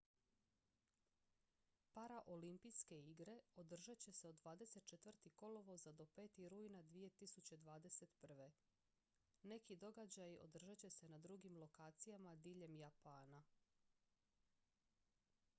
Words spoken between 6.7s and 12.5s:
2021. neki događaji održat će se na drugim lokacijama